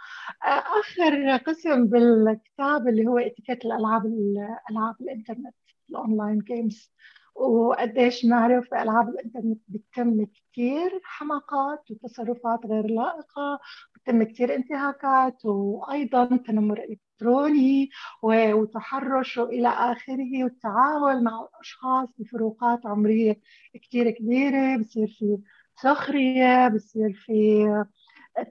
آه، 0.45 0.47
آخر 0.81 1.37
قسم 1.37 1.87
بالكتاب 1.87 2.89
اللي 2.89 3.07
هو 3.07 3.19
إتيكيت 3.19 3.65
الألعاب 3.65 4.07
الألعاب 4.07 4.95
الإنترنت 5.01 5.55
ال 5.91 5.98
online 5.98 6.39
games 6.39 6.93
وقديش 7.35 8.25
نعرف 8.25 8.71
بألعاب 8.71 9.09
الإنترنت 9.09 9.61
بتتم 9.69 10.27
كثير 10.53 11.01
حماقات 11.05 11.91
وتصرفات 11.91 12.67
غير 12.67 12.87
لائقة 12.87 13.59
بتتم 13.95 14.23
كثير 14.23 14.55
انتهاكات 14.55 15.45
وأيضا 15.47 16.37
تنمر 16.37 16.79
إلكتروني 16.85 17.91
وتحرش 18.23 19.39
وإلى 19.39 19.69
آخره 19.69 20.45
والتعامل 20.45 21.25
مع 21.25 21.41
الأشخاص 21.55 22.09
بفروقات 22.19 22.87
عمرية 22.87 23.41
كثير 23.83 24.11
كبيرة 24.11 24.77
بصير 24.77 25.07
في 25.19 25.39
سخرية 25.77 26.69
بصير 26.69 27.13
في 27.13 27.65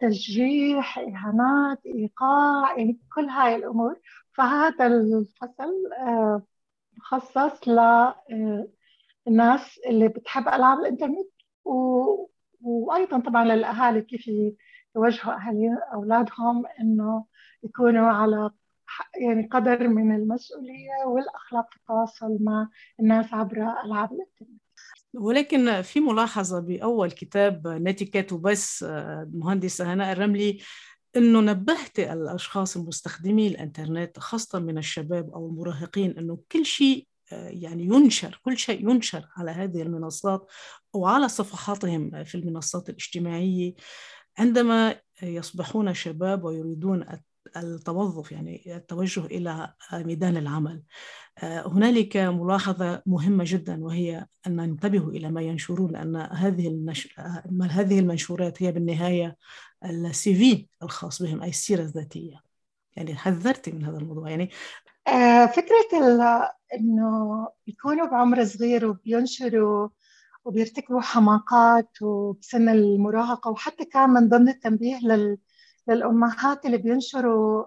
تشجيح 0.02 1.00
إهانات 1.00 1.86
إيقاع 1.86 2.78
يعني 2.78 3.00
كل 3.16 3.26
هاي 3.26 3.56
الأمور. 3.56 4.00
فهذا 4.34 4.88
الفصل 4.88 5.92
آه، 6.00 6.44
مخصص 6.98 7.68
للناس 9.28 9.80
اللي 9.88 10.08
بتحب 10.08 10.48
ألعاب 10.48 10.80
الإنترنت 10.80 11.28
و... 11.66 11.72
وأيضا 12.62 13.20
طبعا 13.20 13.46
للأهالي 13.46 14.02
كيف 14.02 14.28
يوجهوا 14.96 15.34
أهالي 15.36 15.78
أولادهم 15.94 16.64
إنه 16.80 17.26
يكونوا 17.64 18.08
على 18.12 18.52
يعني 19.22 19.48
قدر 19.48 19.88
من 19.88 20.16
المسؤولية 20.16 21.06
والأخلاق 21.06 21.70
في 21.72 21.78
التواصل 21.78 22.38
مع 22.42 22.70
الناس 23.00 23.34
عبر 23.34 23.58
ألعاب 23.86 24.14
الإنترنت. 24.14 24.55
ولكن 25.18 25.82
في 25.82 26.00
ملاحظة 26.00 26.60
بأول 26.60 27.12
كتاب 27.12 27.68
نتيكات 27.68 28.34
وبس 28.34 28.84
المهندسة 28.84 29.94
هناء 29.94 30.12
الرملي 30.12 30.58
إنه 31.16 31.42
نبهت 31.42 32.00
الأشخاص 32.00 32.78
المستخدمي 32.78 33.48
الإنترنت 33.48 34.20
خاصة 34.20 34.60
من 34.60 34.78
الشباب 34.78 35.30
أو 35.30 35.50
المراهقين 35.50 36.18
إنه 36.18 36.40
كل 36.52 36.66
شيء 36.66 37.08
آه، 37.32 37.50
يعني 37.50 37.84
ينشر 37.84 38.42
كل 38.44 38.58
شيء 38.58 38.90
ينشر 38.90 39.28
على 39.38 39.52
هذه 39.52 39.82
المنصات 39.82 40.52
وعلى 40.94 41.30
صفحاتهم 41.30 42.24
في 42.24 42.36
المنصات 42.36 42.90
الاجتماعية. 42.90 43.74
عندما 44.38 44.96
يصبحون 45.22 45.94
شباب 45.94 46.44
ويريدون 46.44 47.06
التوظف 47.58 48.32
يعني 48.32 48.76
التوجه 48.76 49.26
إلى 49.26 49.74
ميدان 49.94 50.38
العمل. 50.38 50.84
آه، 51.44 51.68
هنالك 51.68 52.18
ملاحظة 52.18 53.02
مهمة 53.06 53.44
جدا 53.48 53.84
وهي 53.84 54.26
أن 54.48 54.56
ننتبه 54.56 55.08
إلى 55.10 55.32
ما 55.32 55.42
ينشرون 55.42 55.92
لأن 55.92 56.16
هذه 56.16 56.68
النش... 56.68 57.20
هذه 57.72 58.00
المنشورات 58.00 58.64
هي 58.64 58.72
بالنهاية 58.72 59.38
السي 59.86 60.36
في 60.36 60.68
الخاص 60.84 61.22
بهم 61.22 61.42
أي 61.42 61.50
السيرة 61.50 61.82
الذاتية. 61.82 62.42
يعني 62.96 63.16
حذرتي 63.16 63.72
من 63.72 63.86
هذا 63.86 63.98
الموضوع. 63.98 64.30
يعني 64.30 64.50
آه، 65.08 65.46
فكرة 65.46 66.00
إنه 66.74 67.48
يكونوا 67.68 68.08
بعمر 68.08 68.46
صغير 68.46 68.86
وبينشروا 68.86 69.90
وبيرتكبوا 70.46 71.02
حماقات 71.02 72.02
وبسن 72.02 72.70
المراهقة 72.70 73.52
وحتى 73.52 73.86
كان 73.86 74.10
من 74.10 74.30
ضمن 74.30 74.50
التنبيه 74.50 75.00
لل 75.04 75.38
للأمهات 75.88 76.66
اللي 76.66 76.78
بينشروا 76.78 77.66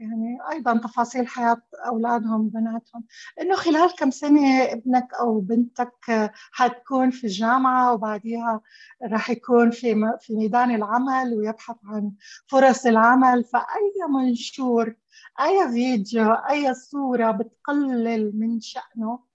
يعني 0.00 0.38
أيضا 0.52 0.78
تفاصيل 0.78 1.26
حياة 1.28 1.62
أولادهم 1.86 2.48
بناتهم. 2.48 3.04
إنه 3.40 3.56
خلال 3.56 3.94
كم 3.98 4.10
سنة 4.10 4.62
ابنك 4.62 5.08
أو 5.20 5.40
بنتك 5.40 6.30
حتكون 6.52 7.10
في 7.10 7.24
الجامعة 7.24 7.94
وبعديها 7.94 8.60
راح 9.02 9.30
يكون 9.30 9.70
في 9.70 9.94
في 10.20 10.34
ميدان 10.34 10.74
العمل 10.74 11.34
ويبحث 11.34 11.76
عن 11.84 12.12
فرص 12.46 12.86
العمل. 12.86 13.44
فأي 13.44 13.92
منشور 14.14 14.94
أي 15.40 15.72
فيديو 15.72 16.32
أي 16.32 16.74
صورة 16.74 17.30
بتقلل 17.30 18.32
من 18.38 18.60
شأنه 18.60 19.10
آه، 19.10 19.29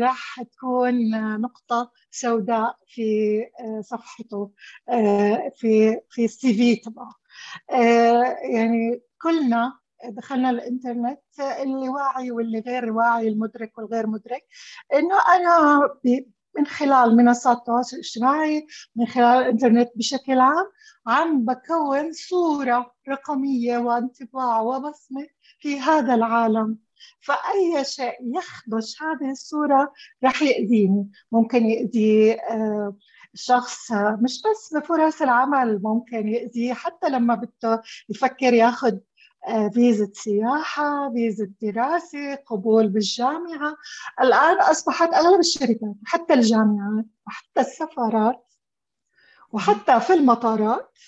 راح 0.00 0.42
تكون 0.42 1.10
نقطة 1.40 1.92
سوداء 2.10 2.76
في 2.86 3.40
آه، 3.60 3.80
صفحته 3.80 4.52
آه، 4.88 5.52
في 5.56 6.00
في 6.10 6.24
السي 6.24 6.54
في 6.54 6.76
تبعه. 6.76 7.14
يعني 8.52 9.02
كلنا 9.22 9.78
دخلنا 10.08 10.50
الإنترنت 10.50 11.20
اللي 11.62 11.88
واعي 11.88 12.30
واللي 12.30 12.60
غير 12.60 12.92
واعي 12.92 13.28
المدرك 13.28 13.78
والغير 13.78 14.06
مدرك 14.06 14.42
إنه 14.94 15.16
أنا 15.36 15.80
من 16.58 16.66
خلال 16.66 17.16
منصات 17.16 17.58
التواصل 17.58 17.96
الاجتماعي 17.96 18.66
من 18.96 19.06
خلال 19.06 19.42
الإنترنت 19.42 19.90
بشكل 19.96 20.40
عام 20.40 20.66
عم 21.06 21.44
بكون 21.44 22.12
صورة 22.12 22.94
رقمية 23.08 23.78
وانطباع 23.78 24.60
وبصمة 24.60 25.26
في 25.60 25.80
هذا 25.80 26.14
العالم. 26.14 26.78
فأي 27.20 27.84
شيء 27.84 28.14
يخدش 28.38 29.02
هذه 29.02 29.30
الصورة 29.30 29.92
رح 30.24 30.42
يأذيني. 30.42 31.10
ممكن 31.32 31.66
يأذي 31.66 32.32
آه، 32.40 32.96
شخص 33.34 33.92
مش 33.92 34.42
بس 34.42 34.74
بفرص 34.74 35.22
العمل 35.22 35.80
ممكن 35.82 36.28
يأذيه 36.28 36.72
حتى 36.74 37.08
لما 37.08 37.34
بده 37.34 37.82
يفكر 38.08 38.54
ياخذ 38.54 38.98
آه، 39.48 39.68
فيزة 39.68 40.10
سياحة 40.14 41.12
فيزة 41.12 41.50
دراسة 41.62 42.34
قبول 42.34 42.88
بالجامعة. 42.88 43.76
الآن 44.20 44.60
أصبحت 44.60 45.14
أغلب 45.14 45.40
الشركات 45.40 45.94
حتى 46.06 46.34
الجامعات 46.34 47.04
وحتى 47.26 47.60
السفارات 47.60 48.44
وحتى 49.52 50.00
في 50.00 50.12
المطارات 50.12 50.98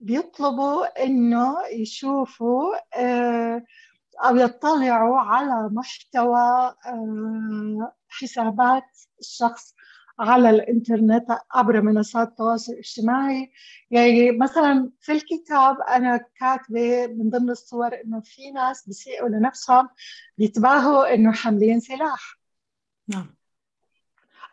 بيطلبوا 0.00 1.04
إنه 1.04 1.56
يشوفوا 1.72 2.74
آه، 2.94 3.64
أو 4.24 4.36
يطلعوا 4.36 5.18
على 5.20 5.68
محتوى 5.72 6.74
آه، 6.86 7.92
حسابات 8.08 8.84
الشخص 9.20 9.74
على 10.18 10.50
الإنترنت 10.50 11.38
عبر 11.54 11.80
منصات 11.80 12.28
التواصل 12.28 12.72
الاجتماعي. 12.72 13.52
يعني 13.90 14.32
مثلا 14.32 14.90
في 15.00 15.12
الكتاب 15.12 15.80
أنا 15.80 16.16
كاتبة 16.16 17.06
من 17.06 17.30
ضمن 17.30 17.50
الصور 17.50 17.94
إنه 18.04 18.20
في 18.20 18.50
ناس 18.50 18.86
بيسيئوا 18.86 19.28
لنفسهم 19.28 19.88
بيتباهوا 20.38 21.14
إنه 21.14 21.32
حاملين 21.32 21.80
سلاح. 21.80 22.38
نعم. 23.08 23.36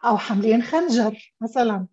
أو 0.05 0.17
حاملين 0.17 0.63
خنجر 0.63 1.33
مثلا. 1.41 1.87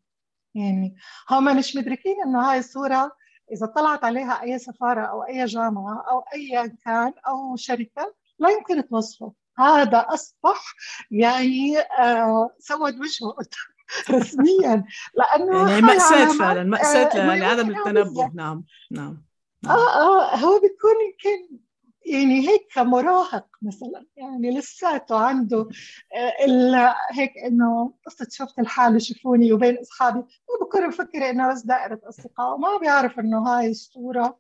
يعني 0.55 0.97
هم 1.31 1.57
مش 1.59 1.77
مدركين 1.77 2.17
إنه 2.27 2.51
هاي 2.51 2.59
الصورة 2.59 3.13
إذا 3.53 3.67
طلعت 3.67 4.05
عليها 4.05 4.43
أي 4.43 4.59
سفارة 4.59 5.01
أو 5.01 5.23
أي 5.23 5.45
جامعة 5.45 6.05
أو 6.11 6.25
أي 6.35 6.73
كان 6.85 7.13
أو 7.29 7.57
شركة 7.57 8.15
لا 8.39 8.49
يمكن 8.51 8.89
توصفه. 8.89 9.33
هذا 9.59 10.07
أصبح 10.09 10.75
يعني 11.11 11.79
آه 11.79 12.51
سود 12.59 12.95
وجهه 13.01 13.37
رسميا. 14.11 14.85
لأنه 15.15 15.71
يعني 15.71 15.83
مأساة 15.83 16.25
فعلا 16.39 16.65
مأساة 16.65 17.05
آه 17.05 17.37
لعدم 17.37 17.71
التنبه. 17.71 18.31
نعم 18.35 18.65
نعم 18.91 19.23
نعم. 19.63 19.77
آه 19.77 19.95
آه 19.95 20.37
هو 20.37 20.61
بيكون 20.61 20.95
يمكن 21.07 21.59
يعني 22.11 22.49
هيك 22.49 22.69
كمراهق 22.75 23.47
مثلا 23.63 24.07
يعني 24.17 24.59
لساته 24.59 25.19
عنده 25.19 25.69
آه، 26.17 26.95
هيك 27.11 27.39
إنه 27.39 27.95
قصة 28.07 28.27
شفت 28.31 28.59
الحال 28.59 28.97
يشوفوني 28.97 29.53
وبين 29.53 29.79
أصحابي 29.79 30.19
هو 30.19 30.67
بكون 30.67 30.89
مفكر 30.89 31.31
إنه 31.31 31.53
بس 31.53 31.63
دائرة 31.63 32.01
أصدقاء 32.05 32.55
وما 32.55 32.77
بيعرف 32.79 33.19
إنه 33.19 33.39
هاي 33.39 33.71
الصورة 33.71 34.39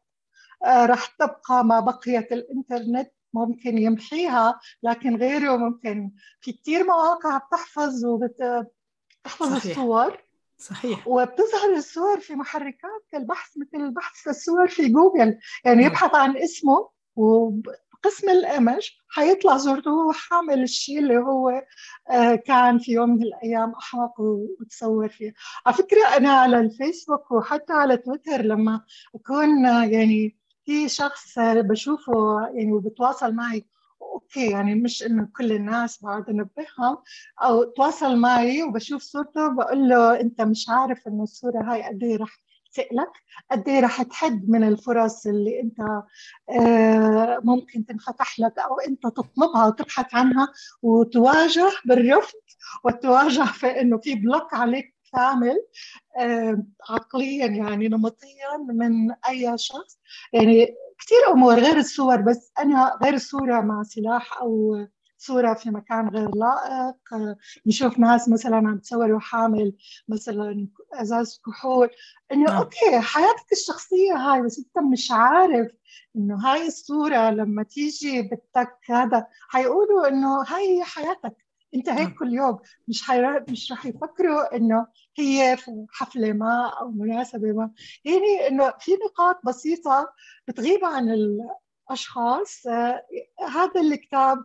آه، 0.64 0.86
رح 0.86 1.06
تبقى 1.06 1.64
ما 1.64 1.80
بقيت 1.80 2.32
الإنترنت 2.32 3.12
ممكن 3.34 3.78
يمحيها 3.78 4.60
لكن 4.82 5.16
غيره 5.16 5.56
ممكن 5.56 6.10
في 6.40 6.52
كثير 6.52 6.84
مواقع 6.84 7.38
بتحفظ 7.38 8.04
وبتحفظ 8.04 9.52
الصور. 9.56 10.18
صحيح. 10.58 11.08
وبتظهر 11.08 11.74
الصور 11.76 12.20
في 12.20 12.34
محركات 12.34 13.04
كالبحث 13.12 13.50
مثل 13.56 13.90
بحث 13.90 14.28
الصور 14.28 14.68
في 14.68 14.88
جوجل 14.88 15.38
يعني. 15.64 15.84
يبحث 15.84 16.14
عن 16.14 16.36
اسمه 16.36 16.88
وقسم 17.16 18.30
ال 18.30 18.40
image 18.40 18.90
حيطلع 19.08 19.56
صورته 19.56 19.90
وهو 19.92 20.12
حامل 20.12 20.62
الشيء 20.62 20.98
اللي 20.98 21.16
هو 21.18 21.62
آه، 22.10 22.34
كان 22.34 22.78
في 22.78 22.92
يوم 22.92 23.10
من 23.10 23.22
الأيام 23.22 23.72
احمق 23.72 24.20
وتصور 24.20 25.08
فيه. 25.08 25.34
على 25.66 25.76
فكرة 25.76 26.16
أنا 26.16 26.30
على 26.30 26.60
الفيسبوك 26.60 27.30
وحتى 27.32 27.72
على 27.72 27.96
تويتر 27.96 28.42
لما 28.42 28.80
أكون 29.14 29.66
آه، 29.66 29.84
يعني 29.84 30.36
في 30.64 30.88
شخص 30.88 31.38
بشوفه 31.38 32.12
يعني 32.54 32.72
وبتواصل 32.72 33.34
معي 33.34 33.66
okay 34.02 34.50
يعني 34.50 34.74
مش 34.74 35.02
إنه 35.02 35.28
كل 35.36 35.52
الناس 35.52 36.02
بقعد 36.02 36.28
أنبههم 36.28 36.98
أو 37.42 37.64
تواصل 37.64 38.16
معي 38.16 38.62
وبشوف 38.62 39.02
صورته 39.02 39.48
بقول 39.48 39.88
له 39.88 40.20
أنت 40.20 40.40
مش 40.40 40.68
عارف 40.68 41.08
إنه 41.08 41.22
الصورة 41.22 41.72
هاي 41.72 41.82
قد 41.82 42.02
إيه 42.02 42.16
رح 42.16 42.38
تقلك 42.72 43.12
قد 43.50 43.68
إيه 43.68 43.80
رح 43.80 44.02
تحد 44.02 44.50
من 44.50 44.64
الفرص 44.64 45.26
اللي 45.26 45.60
أنت 45.60 45.80
آه، 46.50 47.40
ممكن 47.44 47.86
تنفتح 47.86 48.40
لك 48.40 48.58
أو 48.58 48.80
أنت 48.80 49.02
تطلبها 49.02 49.66
وتبحث 49.66 50.14
عنها 50.14 50.48
وتواجه 50.82 51.70
بالرفض 51.84 52.38
وتواجه 52.84 53.44
في 53.44 53.80
إنه 53.80 53.98
في 53.98 54.14
بلوك 54.14 54.54
عليك 54.54 54.94
كامل 55.12 55.56
آه، 56.18 56.64
عقليا 56.90 57.46
يعني 57.46 57.88
نمطيا 57.88 58.56
من 58.68 59.10
أي 59.28 59.58
شخص. 59.58 59.98
يعني 60.32 60.74
كثير 60.98 61.32
أمور 61.32 61.54
غير 61.54 61.76
الصور 61.76 62.16
بس 62.20 62.52
أنا 62.58 62.98
غير 63.02 63.14
الصورة 63.14 63.60
مع 63.60 63.82
سلاح 63.82 64.40
أو 64.40 64.76
صورة 65.20 65.54
في 65.54 65.70
مكان 65.70 66.08
غير 66.08 66.30
لائق 66.34 67.36
نشوف 67.66 67.98
ناس 67.98 68.28
مثلا 68.28 68.56
عم 68.56 68.78
تصوروا 68.78 69.20
حامل 69.20 69.72
مثلا 70.08 70.68
إزاز 70.92 71.40
كحول. 71.46 71.90
إنه 72.32 72.44
نعم. 72.44 72.56
أوكي 72.56 73.00
حياتك 73.00 73.52
الشخصية 73.52 74.14
هاي 74.14 74.42
بس 74.42 74.58
أنت 74.58 74.86
مش 74.92 75.10
عارف 75.10 75.72
إنه 76.16 76.36
هاي 76.36 76.66
الصورة 76.66 77.30
لما 77.30 77.62
تيجي 77.62 78.22
بدك 78.22 78.78
هذا 78.90 79.26
حيقولوا 79.48 80.08
إنه 80.08 80.42
هاي 80.42 80.78
هي 80.78 80.84
حياتك. 80.84 81.36
أنت 81.74 81.88
هيك 81.88 82.08
نعم. 82.08 82.14
كل 82.14 82.34
يوم. 82.34 82.58
مش 82.88 83.02
حي... 83.02 83.40
مش 83.48 83.72
رح 83.72 83.86
يفكروا 83.86 84.56
إنه 84.56 84.86
هي 85.18 85.56
في 85.56 85.86
حفلة 85.90 86.32
ما 86.32 86.72
أو 86.80 86.90
مناسبة 86.90 87.52
ما. 87.52 87.70
يعني 88.04 88.48
إنه 88.48 88.72
في 88.80 88.92
نقاط 89.06 89.40
بسيطة 89.44 90.12
بتغيب 90.48 90.84
عن 90.84 91.10
الأشخاص. 91.10 92.66
آه 92.66 93.02
هذا 93.48 93.80
الكتاب 93.80 94.44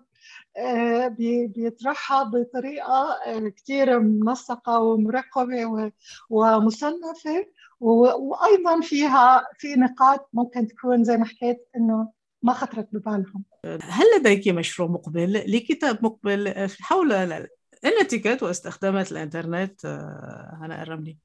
بيطرحها 1.48 2.24
بطريقة 2.24 3.18
آه، 3.26 3.48
كثير 3.50 4.00
منسقة 4.00 4.80
ومرقبة 4.80 5.92
ومصنفة 6.30 7.48
وأيضا 7.80 8.82
فيها 8.82 9.48
في 9.58 9.76
نقاط 9.76 10.30
ممكن 10.34 10.68
تكون 10.68 11.04
زي 11.04 11.18
ما 11.18 11.26
حكيت 11.26 11.68
إنه 11.76 12.12
ما 12.44 12.54
خطرت 12.54 12.88
ببالهم 12.94 13.44
هل 13.66 14.06
لديك 14.20 14.48
مشروع 14.48 14.90
مقبل 14.90 15.34
لكتاب 15.34 16.06
مقبل 16.06 16.70
حول 16.82 17.14
الاتيكيت 17.86 18.44
واستخدامات 18.44 19.12
الإنترنت 19.12 19.86
هنا 20.62 20.82
الرملي؟ 20.84 21.18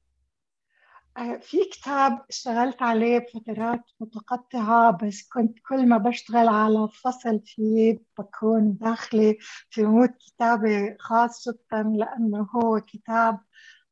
آه، 1.17 1.37
في 1.37 1.57
كتاب 1.71 2.25
اشتغلت 2.29 2.81
عليه 2.81 3.19
بفترات 3.19 3.81
متقطعة 3.99 4.91
بس 4.91 5.27
كنت 5.33 5.59
كل 5.69 5.89
ما 5.89 5.97
بشتغل 5.97 6.47
على 6.47 6.87
فصل 7.03 7.41
فيه 7.45 7.99
بكون 8.17 8.77
داخلي 8.77 9.37
في 9.69 9.83
مود 9.83 10.09
كتابة 10.09 10.95
خاص 10.99 11.49
جدا 11.49 11.83
لأنه 11.95 12.47
هو 12.55 12.79
كتاب 12.79 13.39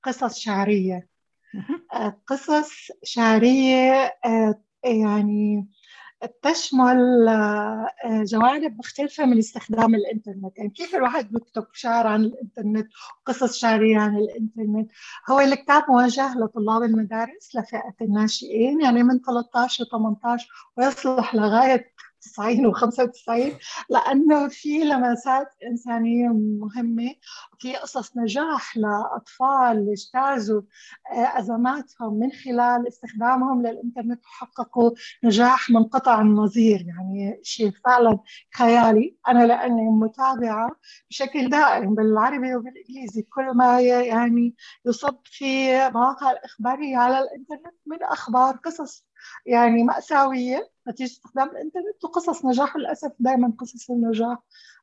قصص 0.03 0.37
شعرية. 0.39 1.07
آه، 1.93 2.21
قصص 2.27 2.91
شعرية 3.03 4.17
آه، 4.25 4.61
يعني 4.83 5.67
تشمل 6.41 7.27
آه، 7.27 8.23
جوانب 8.23 8.77
مختلفة 8.79 9.25
من 9.25 9.37
استخدام 9.37 9.95
الإنترنت. 9.95 10.57
يعني 10.57 10.69
كيف 10.69 10.95
الواحد 10.95 11.31
بيكتب 11.31 11.65
شعر 11.73 12.07
عن 12.07 12.23
الإنترنت 12.23 12.87
وقصص 13.21 13.57
شعرية 13.57 13.97
عن 13.97 14.17
الإنترنت؟ 14.17 14.91
هو 15.29 15.39
الكتاب 15.39 15.83
موجه 15.89 16.37
لطلاب 16.37 16.83
المدارس 16.83 17.55
لفئة 17.55 17.95
الناشئين 18.01 18.81
يعني 18.81 19.03
من 19.03 19.19
13 19.19 19.83
ل 19.83 19.87
18 19.87 20.47
ويصلح 20.77 21.35
لغاية 21.35 21.93
90 22.21 22.73
و95 22.73 23.53
لأنه 23.89 24.47
في 24.47 24.79
لمسات 24.79 25.47
إنسانية 25.63 26.27
مهمة. 26.33 27.15
وفي 27.53 27.75
قصص 27.75 28.17
نجاح 28.17 28.77
لأطفال 28.77 29.91
اجتازوا 29.91 30.61
آه، 31.11 31.39
أزماتهم 31.39 32.19
من 32.19 32.31
خلال 32.31 32.87
استخدامهم 32.87 33.61
للإنترنت 33.61 34.25
وحققوا 34.25 34.91
نجاح 35.23 35.69
منقطع 35.69 36.21
النظير 36.21 36.85
يعني 36.87 37.39
شيء 37.43 37.71
فعلا 37.85 38.19
خيالي. 38.55 39.17
أنا 39.27 39.45
لأني 39.45 39.89
متابعة 39.89 40.71
بشكل 41.09 41.49
دائم 41.49 41.95
بالعربي 41.95 42.55
وبالإنجليزي 42.55 43.21
كل 43.21 43.51
ما 43.55 43.81
يعني 43.81 44.55
يصب 44.85 45.15
في 45.23 45.77
مواقع 45.89 46.31
الإخبارية 46.31 46.97
على 46.97 47.19
الإنترنت 47.19 47.75
من 47.85 48.03
أخبار 48.03 48.55
قصص 48.55 49.08
يعني 49.45 49.83
مأساوية 49.83 50.69
نتيجة 50.87 51.11
استخدام 51.11 51.49
الإنترنت 51.49 52.03
وقصص 52.03 52.45
نجاح 52.45 52.77
للأسف 52.77 53.11
دائما 53.19 53.53
قصص 53.59 53.91
النجاح 53.91 54.37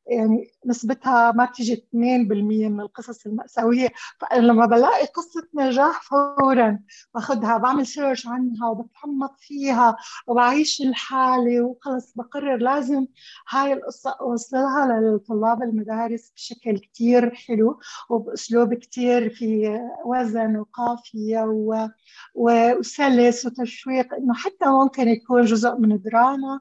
يعني 0.09 0.51
نسبتها 0.65 1.31
ما 1.31 1.45
تيجي 1.45 1.75
2% 1.75 1.93
من 1.93 2.81
القصص 2.81 3.25
المأساوية. 3.25 3.89
فلما 4.21 4.65
بلاقي 4.65 5.05
قصة 5.05 5.47
نجاح 5.55 6.01
فورا 6.01 6.79
باخذها 7.13 7.57
بعمل 7.57 7.87
سيرش 7.87 8.27
عنها 8.27 8.69
وبتعمق 8.69 9.35
فيها 9.39 9.97
وبعيش 10.27 10.81
الحالة 10.81 11.61
وخلص 11.61 12.13
بقرر 12.15 12.57
لازم 12.57 13.07
هاي 13.49 13.73
القصة 13.73 14.15
أوصلها 14.21 14.99
للطلاب 14.99 15.63
المدارس 15.63 16.31
بشكل 16.35 16.77
كتير 16.77 17.35
حلو 17.35 17.79
وبأسلوب 18.09 18.73
كتير 18.73 19.29
في 19.29 19.79
وزن 20.05 20.57
وقافية 20.57 21.39
و... 21.39 21.87
وسلس 22.35 23.45
وتشويق 23.45 24.13
إنه 24.13 24.33
حتى 24.33 24.65
ممكن 24.65 25.07
يكون 25.07 25.41
جزء 25.45 25.75
من 25.77 25.91
الدراما 25.91 26.59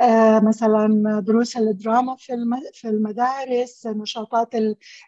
آه 0.00 0.40
مثلا 0.40 1.20
دروس 1.20 1.56
الدراما 1.56 2.16
في 2.16 2.34
الم... 2.34 2.60
في 2.72 2.85
في 2.86 2.92
المدارس 2.92 3.86
النشاطات 3.86 4.54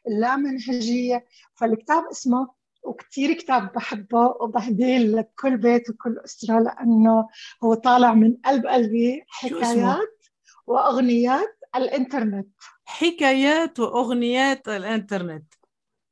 اللامنهجية. 0.08 1.26
فالكتاب 1.54 2.04
اسمه 2.10 2.48
وكثير 2.82 3.32
كتاب 3.32 3.72
بحبه 3.72 4.36
وبهديه 4.40 4.98
لكل 4.98 5.56
بيت 5.56 5.90
وكل 5.90 6.18
أسرة 6.24 6.58
لأنه 6.58 7.28
هو 7.64 7.74
طالع 7.74 8.14
من 8.14 8.34
قلب 8.44 8.66
قلبي 8.66 9.24
حكايات 9.28 10.24
وأغنيات 10.66 11.58
الإنترنت. 11.76 12.48
حكايات 12.84 13.80
وأغنيات 13.80 14.68
الإنترنت. 14.68 15.54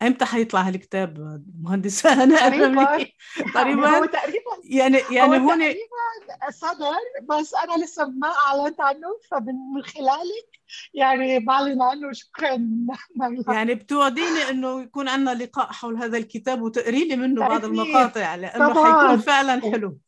إمتى 0.03 0.25
حيطلع 0.25 0.61
هالكتاب 0.61 1.43
مهندس؟ 1.63 2.07
أنا 2.07 2.45
قريبا. 2.45 3.07
قريبا. 3.57 3.89
هو 3.89 4.05
تقريبا 4.05 4.51
يعني 4.65 4.99
يعني 5.11 5.39
هو 5.39 5.49
تقريبا 5.49 6.51
صدر 6.51 6.95
بس 7.23 7.55
أنا 7.55 7.85
لسه 7.85 8.07
ما 8.07 8.33
أعلنت 8.47 8.81
عنه 8.81 9.19
فمن 9.31 9.83
خلالك 9.83 10.61
يعني 10.95 11.39
بعلن 11.41 11.83
عنه. 11.83 12.13
شكرا. 12.13 12.69
يعني 13.55 13.75
بتوعديني 13.75 14.51
إنه 14.51 14.83
يكون 14.83 15.09
عندنا 15.09 15.35
لقاء 15.45 15.73
حول 15.73 15.97
هذا 15.97 16.19
الكتاب 16.19 16.63
وتقري 16.63 17.09
لي 17.09 17.17
منه 17.17 17.49
بعض 17.49 17.65
المقاطع 17.65 18.35
لأنه 18.35 18.85
حيكون 18.85 19.19
فعلا 19.19 19.61
حلو. 19.61 19.99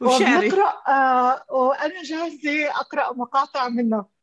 وشعري. 0.00 0.52
آه 0.88 1.44
وأنا 1.50 2.02
جاهزة 2.02 2.70
أقرأ 2.70 3.12
مقاطع 3.12 3.68
منه. 3.68 4.17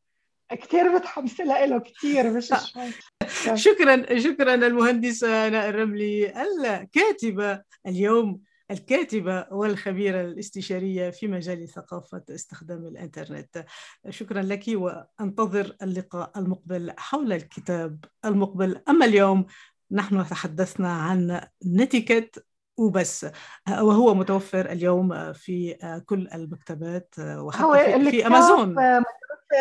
كثير 0.51 0.89
متحمسه 0.89 1.65
له 1.65 1.79
كثير 1.79 2.31
مش 2.31 2.53
آه. 2.53 2.57
شوي 2.57 3.57
شكرا 3.57 4.19
شكرا 4.19 4.53
المهندسه 4.53 5.47
هناء 5.47 5.69
الرملي 5.69 6.33
الكاتبة 6.41 7.61
اليوم 7.87 8.41
الكاتبة 8.71 9.45
والخبيرة 9.51 10.21
الاستشارية 10.21 11.09
في 11.09 11.27
مجال 11.27 11.69
ثقافة 11.69 12.23
استخدام 12.29 12.85
الإنترنت. 12.85 13.65
شكرا 14.09 14.41
لك 14.41 14.63
وأنتظر 14.67 15.75
اللقاء 15.81 16.31
المقبل 16.37 16.93
حول 16.97 17.33
الكتاب 17.33 18.05
المقبل. 18.25 18.81
أما 18.89 19.05
اليوم 19.05 19.45
نحن 19.91 20.25
تحدثنا 20.27 20.91
عن 20.91 21.41
نتيكت 21.65 22.45
وبس 22.77 23.25
وهو 23.69 24.13
متوفر 24.13 24.71
اليوم 24.71 25.33
في 25.33 25.77
كل 26.05 26.27
المكتبات 26.33 27.15
وحتى 27.19 27.99
في, 27.99 28.11
في 28.11 28.27
أمازون. 28.27 28.75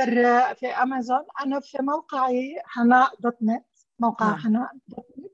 متوفر 0.03 0.55
في 0.55 0.67
امازون 0.67 1.25
أنا 1.45 1.61
في 1.61 1.79
موقعي 1.81 2.57
هناء 2.65 3.15
dot 3.21 3.37
net 3.43 3.65
موقع 3.99 4.27
نعم. 4.27 4.39
هناء 4.39 4.71
dot 4.89 5.07
net. 5.19 5.33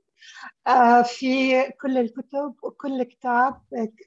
آه، 0.67 1.01
في 1.01 1.63
كل 1.71 1.97
الكتب 1.97 2.55
وكل 2.63 3.03
كتاب 3.03 3.61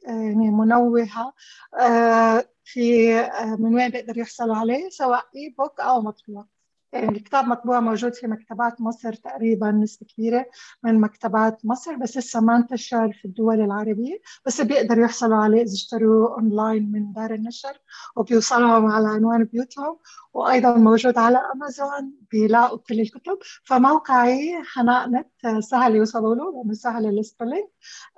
يعني 0.06 0.50
منوهة. 0.50 1.32
آه، 1.80 2.44
في 2.64 3.14
من 3.58 3.74
وين 3.74 3.88
بيقدر 3.88 4.18
يحصلوا 4.18 4.56
عليه 4.56 4.88
سواء 4.88 5.24
e-book 5.36 5.80
أو 5.80 6.00
مطبوع. 6.02 6.46
الكتاب 6.94 7.44
مطبوع 7.44 7.80
موجود 7.80 8.14
في 8.14 8.26
مكتبات 8.26 8.80
مصر 8.80 9.12
تقريبا 9.12 9.70
نسبة 9.70 10.06
كبيرة 10.06 10.46
من 10.82 11.00
مكتبات 11.00 11.66
مصر 11.66 11.96
بس 11.96 12.16
لسه 12.16 12.40
ما 12.40 12.56
انتشر 12.56 13.12
في 13.12 13.24
الدول 13.24 13.60
العربية. 13.60 14.20
بس 14.46 14.60
بيقدروا 14.60 15.04
يحصلوا 15.04 15.36
عليه 15.36 15.62
إذا 15.62 15.72
اشتروه 15.72 16.34
أونلاين 16.34 16.92
من 16.92 17.12
دار 17.12 17.34
النشر 17.34 17.78
وبيوصلهم 18.16 18.86
على 18.86 19.08
عنوان 19.08 19.44
بيوتهم 19.44 19.98
وأيضا 20.32 20.76
موجود 20.76 21.18
على 21.18 21.38
أمازون 21.54 22.12
بيلاقوا 22.30 22.78
كل 22.78 23.00
الكتب. 23.00 23.38
فموقعي 23.64 24.62
حناء 24.64 25.08
نت 25.10 25.62
سهل 25.64 25.94
يوصلوا 25.94 26.34
له 26.34 26.52
لأنه 26.52 26.72
سهل 26.72 27.18
ال 27.18 27.24
spelling 27.24 27.68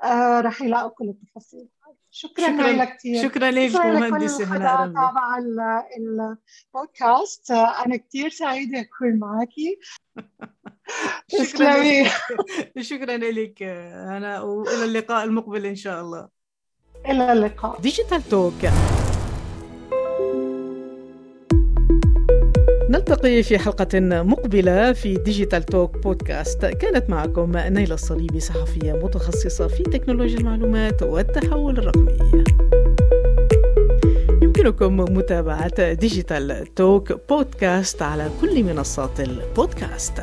آه 0.05 0.41
رح 0.41 0.63
يلاقوا 0.63 0.91
كل 0.91 1.09
التفاصيل. 1.09 1.69
شكرا, 2.17 2.47
شكرا 2.47 2.73
لك 2.73 2.97
كثير. 2.97 3.23
شكرا 3.23 3.51
لك 3.51 3.77
مهندسة 3.77 4.45
هناء 4.45 4.93
تابع 4.95 5.39
البودكاست. 5.99 7.51
أنا 7.51 7.97
كثير 7.97 8.29
سعيدة 8.29 8.81
أكون 8.81 9.19
معك 9.19 9.49
شكرا 11.45 11.75
شكرا 12.91 13.17
لك 13.17 13.63
أنا 13.63 14.41
وإلى 14.41 14.85
اللقاء 14.85 15.25
المقبل 15.25 15.67
إن 15.67 15.77
شاء 15.77 16.01
الله. 16.01 16.29
إلى 17.07 17.33
اللقاء. 17.33 17.81
Digital 17.81 18.23
Talk. 18.23 18.65
نلتقي 22.91 23.43
في 23.43 23.59
حلقة 23.59 24.01
مقبلة 24.01 24.93
في 24.93 25.17
Digital 25.17 25.63
Talk 25.63 25.99
بودكاست 25.99 26.67
كانت 26.67 27.11
معكم 27.11 27.53
نايلة 27.57 27.95
الصليبي 27.95 28.41
صحفية 28.41 28.93
متخصصة 28.93 29.69
في 29.69 29.83
تكنولوجيا 29.83 30.39
المعلومات 30.39 31.03
والتحول 31.03 31.79
الرقمي. 31.79 32.45
يمكنكم 34.43 34.97
متابعة 34.97 35.93
Digital 35.93 36.75
Talk 36.75 37.13
بودكاست 37.29 38.03
على 38.03 38.31
كل 38.41 38.65
منصات 38.65 39.21
البودكاست. 39.21 40.23